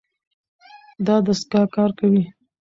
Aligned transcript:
دا 1.05 1.15
دستګاه 1.27 1.67
کار 1.75 1.89
کوي. 1.99 2.23